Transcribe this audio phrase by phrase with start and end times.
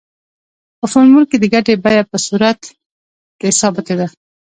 [0.77, 2.61] په فورمول کې د ګټې بیه په صورت
[3.39, 4.07] کې ثابته ده